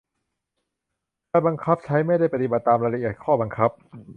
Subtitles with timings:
[1.31, 3.69] การบังคับใช้ไม่ได้ปฏิบัติตามรายละเอียดข้อบังคับ